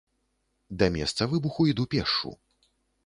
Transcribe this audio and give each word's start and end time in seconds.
Да 0.79 0.87
месца 0.95 1.27
выбуху 1.33 1.67
іду 1.73 1.83
пешшу. 1.93 2.37